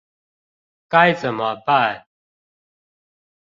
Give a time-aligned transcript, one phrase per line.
[0.89, 2.07] 該怎麼辦